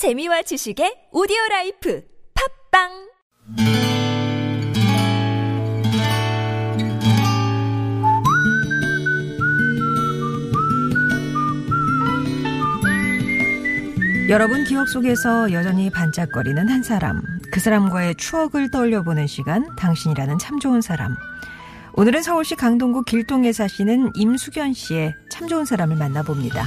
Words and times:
재미와 0.00 0.40
지식의 0.40 1.12
오디오 1.12 1.36
life 1.50 2.02
팟빵 2.72 2.88
여러분 14.30 14.64
기억 14.64 14.88
속에서 14.88 15.52
여전히 15.52 15.90
반짝거리는 15.90 16.66
한 16.66 16.82
사람. 16.82 17.20
그 17.52 17.60
사람과의 17.60 18.14
추억을 18.14 18.70
떠올려보는 18.70 19.26
시간, 19.26 19.68
당신이라는 19.76 20.38
참 20.38 20.58
좋은 20.60 20.80
사람. 20.80 21.14
오늘은 21.92 22.22
서울시 22.22 22.54
강동구 22.54 23.04
길동에 23.04 23.52
사시는 23.52 24.12
임수견 24.14 24.72
씨의 24.72 25.14
참 25.28 25.46
좋은 25.46 25.66
사람을 25.66 25.96
만나봅니다. 25.96 26.64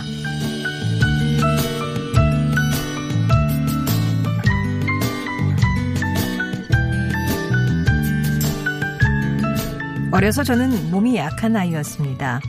어려서 10.23 10.41
저는 10.41 10.90
몸이 10.90 11.18
약한 11.18 11.54
아이였습니다. 11.54 12.40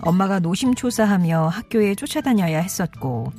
엄마가 0.00 0.40
노심초사하며 0.40 1.46
학교에 1.46 1.94
쫓아다녀야 1.94 2.58
했었고, 2.58 3.32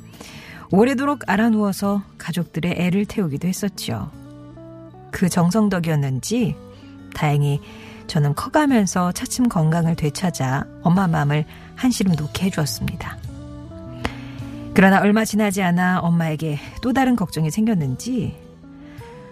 오래도록 0.70 1.24
알아누워서 1.26 2.02
가족들의 2.16 2.74
애를 2.78 3.04
태우기도 3.04 3.46
했었죠. 3.46 4.10
그 5.10 5.28
정성덕이었는지 5.28 6.56
다행히 7.14 7.60
저는 8.06 8.34
커가면서 8.34 9.12
차츰 9.12 9.50
건강을 9.50 9.94
되찾아 9.96 10.64
엄마 10.80 11.06
마음을 11.06 11.44
한시름 11.76 12.14
놓게 12.14 12.46
해주었습니다. 12.46 13.18
그러나 14.72 15.02
얼마 15.02 15.26
지나지 15.26 15.62
않아 15.62 16.00
엄마에게 16.00 16.58
또 16.80 16.94
다른 16.94 17.14
걱정이 17.14 17.50
생겼는지 17.50 18.40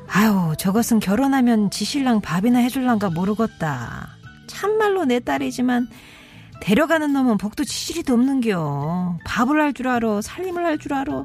아유 0.06 0.52
저것은 0.58 1.00
결혼하면 1.00 1.70
지신랑 1.70 2.20
밥이나 2.20 2.58
해줄란가 2.58 3.08
모르겠다. 3.08 4.19
참말로 4.50 5.04
내 5.04 5.20
딸이지만 5.20 5.88
데려가는 6.60 7.10
놈은 7.12 7.38
복도 7.38 7.64
지시리도 7.64 8.12
없는겨. 8.14 9.18
밥을 9.24 9.60
할 9.60 9.72
줄 9.72 9.88
알아, 9.88 10.20
살림을 10.20 10.64
할 10.66 10.78
줄 10.78 10.92
알아. 10.92 11.24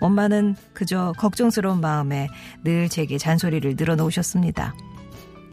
엄마는 0.00 0.56
그저 0.74 1.14
걱정스러운 1.16 1.80
마음에 1.80 2.28
늘 2.62 2.88
제게 2.90 3.16
잔소리를 3.16 3.76
늘어놓으셨습니다. 3.78 4.74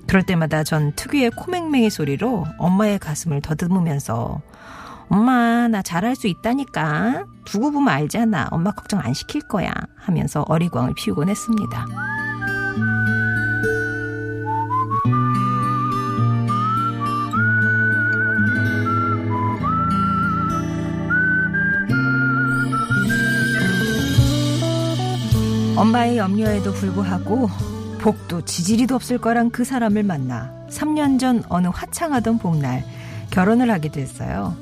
그럴 0.05 0.25
때마다 0.25 0.65
전 0.65 0.91
특유의 0.95 1.31
코맹맹이 1.31 1.89
소리로 1.89 2.43
엄마의 2.57 2.99
가슴을 2.99 3.39
더듬으면서 3.41 4.41
엄마 5.07 5.67
나 5.69 5.81
잘할 5.81 6.15
수 6.17 6.27
있다니까 6.27 7.23
두고 7.45 7.71
보면 7.71 7.87
알잖아 7.93 8.49
엄마 8.51 8.71
걱정 8.71 8.99
안 8.99 9.13
시킬 9.13 9.41
거야 9.41 9.71
하면서 9.95 10.41
어리광을 10.47 10.93
피우곤 10.95 11.29
했습니다. 11.29 11.85
엄마의 25.75 26.17
염려에도 26.17 26.71
불구하고 26.73 27.49
복도 27.99 28.43
지지리도 28.43 28.95
없을 28.95 29.17
거란 29.17 29.49
그 29.49 29.63
사람을 29.63 30.03
만나 30.03 30.51
3년 30.69 31.19
전 31.19 31.43
어느 31.49 31.67
화창하던 31.67 32.39
봄날 32.39 32.83
결혼을 33.31 33.71
하게 33.71 33.89
됐어요. 33.89 34.55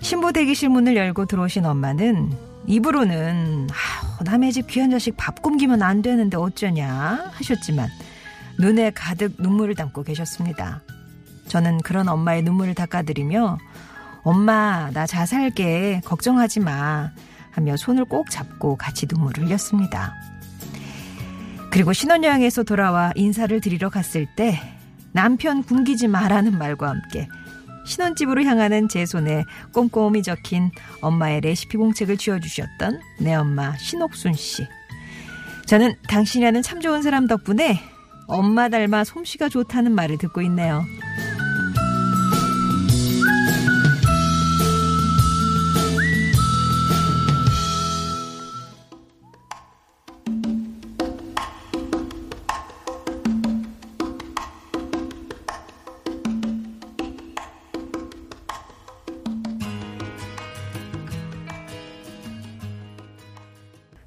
신부 0.00 0.32
대기실 0.32 0.68
문을 0.68 0.96
열고 0.96 1.26
들어오신 1.26 1.66
엄마는 1.66 2.32
입으로는 2.66 3.68
아우, 3.70 4.24
남의 4.24 4.52
집 4.52 4.68
귀한 4.68 4.90
자식 4.90 5.16
밥 5.16 5.42
굶기면 5.42 5.82
안 5.82 6.02
되는데 6.02 6.36
어쩌냐 6.36 7.30
하셨지만 7.32 7.88
눈에 8.58 8.90
가득 8.90 9.34
눈물을 9.38 9.74
담고 9.74 10.02
계셨습니다. 10.04 10.80
저는 11.48 11.78
그런 11.78 12.08
엄마의 12.08 12.42
눈물을 12.42 12.74
닦아드리며 12.74 13.58
엄마 14.22 14.90
나 14.92 15.06
잘 15.06 15.26
살게 15.26 16.00
걱정하지 16.04 16.60
마 16.60 17.10
하며 17.56 17.76
손을 17.76 18.04
꼭 18.04 18.30
잡고 18.30 18.76
같이 18.76 19.06
눈물을 19.10 19.46
흘렸습니다. 19.46 20.14
그리고 21.70 21.92
신혼여행에서 21.92 22.62
돌아와 22.62 23.12
인사를 23.16 23.60
드리러 23.60 23.88
갔을 23.88 24.26
때 24.36 24.60
남편 25.12 25.62
굶기지 25.62 26.08
마라는 26.08 26.58
말과 26.58 26.88
함께 26.90 27.28
신혼집으로 27.86 28.44
향하는 28.44 28.88
제 28.88 29.06
손에 29.06 29.44
꼼꼼히 29.72 30.22
적힌 30.22 30.70
엄마의 31.00 31.40
레시피 31.40 31.78
공책을 31.78 32.18
쥐어주셨던 32.18 33.00
내 33.20 33.34
엄마 33.34 33.76
신옥순 33.78 34.34
씨. 34.34 34.66
저는 35.66 35.94
당신이라는 36.08 36.62
참 36.62 36.80
좋은 36.80 37.02
사람 37.02 37.26
덕분에 37.26 37.80
엄마 38.26 38.68
닮아 38.68 39.04
솜씨가 39.04 39.48
좋다는 39.48 39.92
말을 39.92 40.18
듣고 40.18 40.42
있네요. 40.42 40.84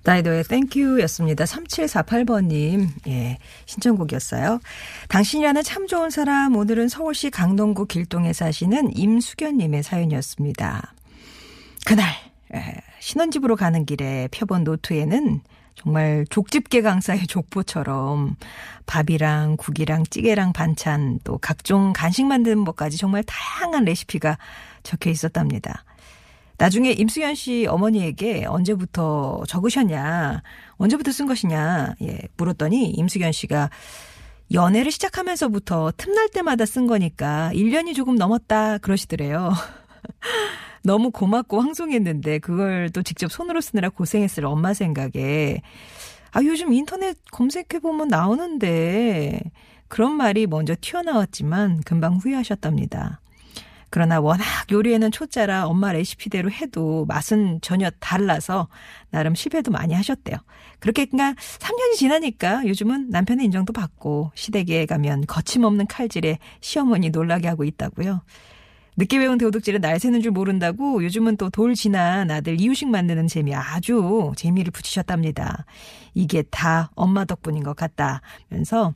나이도의 0.10 0.44
땡큐였습니다. 0.46 1.46
3748번님, 1.46 2.88
예, 3.08 3.38
신청곡이었어요. 3.68 4.60
당신이라는 5.08 5.62
참 5.62 5.86
좋은 5.86 6.10
사람, 6.10 6.56
오늘은 6.56 6.90
서울시 6.90 7.30
강동구 7.30 7.86
길동에 7.86 8.34
사시는 8.34 8.98
임수견님의 8.98 9.84
사연이었습니다. 9.84 10.94
그날, 11.86 12.08
예, 12.56 12.76
신혼집으로 13.00 13.56
가는 13.56 13.86
길에 13.86 14.28
펴본 14.32 14.64
노트에는 14.64 15.42
정말 15.76 16.26
족집게 16.30 16.82
강사의 16.82 17.28
족보처럼 17.28 18.36
밥이랑 18.88 19.58
국이랑 19.58 20.04
찌개랑 20.10 20.54
반찬 20.54 21.20
또 21.24 21.38
각종 21.38 21.94
간식 21.94 22.26
만드는 22.26 22.66
법까지 22.66 22.98
정말 22.98 23.24
다양한 23.24 23.86
레시피가 23.86 24.40
적혀 24.82 25.12
있었답니다. 25.12 25.86
나중에 26.60 26.92
임수연 26.92 27.36
씨 27.36 27.66
어머니에게 27.68 28.44
언제부터 28.46 29.44
적으셨냐, 29.48 30.44
언제부터 30.76 31.12
쓴 31.14 31.26
것이냐, 31.26 31.96
예, 32.02 32.20
물었더니 32.36 32.92
임수연 32.92 33.32
씨가 33.32 33.70
연애를 34.52 34.92
시작하면서부터 34.92 35.94
틈날 35.96 36.28
때마다 36.28 36.66
쓴 36.66 36.86
거니까 36.86 37.50
1년이 37.54 37.96
조금 37.96 38.16
넘었다 38.16 38.78
그러시더래요. 38.80 39.54
너무 40.84 41.12
고맙고 41.12 41.62
황송했는데 41.62 42.40
그걸 42.40 42.90
또 42.90 43.04
직접 43.04 43.32
손으로 43.32 43.62
쓰느라 43.62 43.88
고생했을 43.88 44.46
엄마 44.46 44.74
생각에 44.74 45.62
아, 46.32 46.42
요즘 46.44 46.74
인터넷 46.74 47.18
검색해 47.32 47.80
보면 47.82 48.10
나오는데 48.10 49.40
그런 49.88 50.12
말이 50.12 50.46
먼저 50.46 50.76
튀어나왔지만 50.80 51.82
금방 51.86 52.16
후회하셨답니다. 52.16 53.22
그러나 53.90 54.20
워낙 54.20 54.46
요리에는 54.72 55.12
초짜라 55.12 55.68
엄마 55.68 55.92
레시피대로 55.92 56.52
해도 56.52 57.06
맛은 57.08 57.60
전혀 57.62 57.90
달라서 58.00 58.68
나름 59.10 59.36
실패도 59.36 59.72
많이 59.72 59.94
하셨대요. 59.94 60.38
그렇게 60.80 61.06
그러니까 61.06 61.40
3년이 61.60 61.96
지나니까 61.98 62.68
요즘은 62.68 63.10
남편의 63.10 63.46
인정도 63.46 63.74
받고 63.74 64.32
시댁에 64.36 64.86
가면 64.86 65.26
거침없는 65.28 65.88
칼질에 65.88 66.40
시어머니 66.62 67.10
놀라게 67.10 67.48
하고 67.48 67.64
있다고요. 67.64 68.22
늦게 68.98 69.18
배운 69.18 69.38
도둑질은 69.38 69.80
날 69.80 69.98
새는 69.98 70.22
줄 70.22 70.32
모른다고 70.32 71.04
요즘은 71.04 71.38
또 71.38 71.50
돌 71.50 71.74
지난 71.74 72.30
아들 72.32 72.60
이유식 72.60 72.90
만드는 72.90 73.28
재미 73.28 73.56
아주 73.56 74.34
재미를 74.36 74.72
붙이셨답니다. 74.72 75.66
이게 76.14 76.44
다 76.44 76.92
엄마 76.96 77.24
덕분인 77.24 77.64
것 77.64 77.76
같다면서 77.78 78.94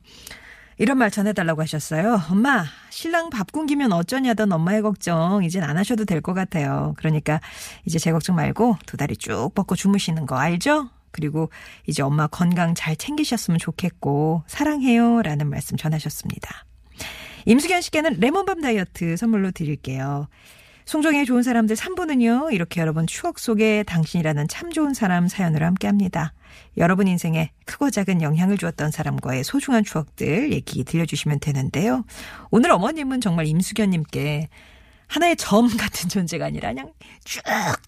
이런 0.78 0.98
말 0.98 1.10
전해달라고 1.10 1.62
하셨어요. 1.62 2.20
엄마, 2.30 2.64
신랑 2.90 3.30
밥 3.30 3.52
굶기면 3.52 3.92
어쩌냐던 3.92 4.50
엄마의 4.52 4.82
걱정 4.82 5.44
이젠 5.44 5.62
안 5.62 5.76
하셔도 5.78 6.04
될 6.04 6.20
것 6.20 6.32
같아요. 6.34 6.94
그러니까 6.96 7.40
이제 7.84 7.98
제 7.98 8.10
걱정 8.12 8.36
말고 8.36 8.78
두 8.86 8.96
다리 8.96 9.16
쭉 9.16 9.50
뻗고 9.54 9.76
주무시는 9.76 10.26
거 10.26 10.36
알죠? 10.36 10.88
그리고 11.10 11.50
이제 11.86 12.02
엄마 12.02 12.26
건강 12.26 12.74
잘 12.74 12.96
챙기셨으면 12.96 13.58
좋겠고 13.58 14.42
사랑해요 14.46 15.22
라는 15.22 15.48
말씀 15.48 15.76
전하셨습니다. 15.76 16.64
임수견 17.46 17.82
씨께는 17.82 18.18
레몬밤 18.20 18.62
다이어트 18.62 19.16
선물로 19.16 19.50
드릴게요. 19.50 20.28
송정의 20.84 21.24
좋은 21.24 21.42
사람들 21.42 21.76
3부는요, 21.76 22.52
이렇게 22.52 22.80
여러분 22.80 23.06
추억 23.06 23.38
속에 23.38 23.84
당신이라는 23.84 24.48
참 24.48 24.70
좋은 24.70 24.92
사람 24.92 25.28
사연으로 25.28 25.64
함께 25.64 25.86
합니다. 25.86 26.34
여러분 26.76 27.08
인생에 27.08 27.50
크고 27.64 27.90
작은 27.90 28.20
영향을 28.20 28.58
주었던 28.58 28.90
사람과의 28.90 29.44
소중한 29.44 29.82
추억들 29.82 30.52
얘기 30.52 30.84
들려주시면 30.84 31.40
되는데요. 31.40 32.04
오늘 32.50 32.70
어머님은 32.72 33.20
정말 33.20 33.46
임수견님께 33.46 34.48
하나의 35.06 35.36
점 35.36 35.68
같은 35.76 36.08
존재가 36.08 36.46
아니라 36.46 36.70
그냥 36.70 36.92
쭉 37.24 37.42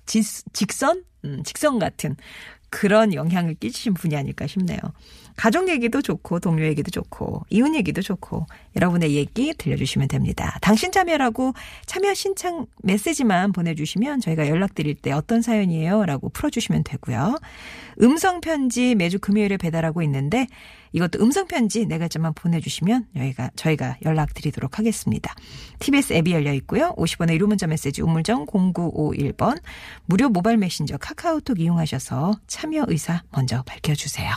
직, 0.06 0.24
직선? 0.52 1.04
음, 1.24 1.42
직선 1.44 1.78
같은 1.78 2.16
그런 2.76 3.14
영향을 3.14 3.54
끼치신 3.54 3.94
분이 3.94 4.14
아닐까 4.16 4.46
싶네요. 4.46 4.78
가족 5.34 5.70
얘기도 5.70 6.02
좋고 6.02 6.40
동료 6.40 6.66
얘기도 6.66 6.90
좋고 6.90 7.46
이웃 7.48 7.74
얘기도 7.74 8.02
좋고 8.02 8.46
여러분의 8.76 9.14
얘기 9.14 9.54
들려주시면 9.56 10.08
됩니다. 10.08 10.58
당신 10.60 10.92
참여라고 10.92 11.54
참여 11.86 12.12
신청 12.12 12.66
메시지만 12.82 13.52
보내주시면 13.52 14.20
저희가 14.20 14.48
연락드릴 14.48 14.94
때 14.96 15.12
어떤 15.12 15.40
사연이에요? 15.40 16.04
라고 16.04 16.28
풀어주시면 16.28 16.84
되고요. 16.84 17.38
음성 18.02 18.42
편지 18.42 18.94
매주 18.94 19.18
금요일에 19.20 19.56
배달하고 19.56 20.02
있는데 20.02 20.46
이것도 20.96 21.22
음성편지 21.22 21.84
네 21.84 21.98
가지만 21.98 22.32
보내주시면 22.32 23.08
저희가, 23.14 23.50
저희가 23.54 23.98
연락드리도록 24.02 24.78
하겠습니다. 24.78 25.34
TBS 25.78 26.14
앱이 26.14 26.32
열려 26.32 26.54
있고요. 26.54 26.94
50원의 26.96 27.38
1호 27.38 27.46
문자 27.48 27.66
메시지 27.66 28.00
우물정 28.00 28.46
0951번 28.46 29.60
무료 30.06 30.30
모바일 30.30 30.56
메신저 30.56 30.96
카카오톡 30.96 31.60
이용하셔서 31.60 32.40
참여 32.46 32.86
의사 32.88 33.22
먼저 33.30 33.62
밝혀주세요. 33.64 34.36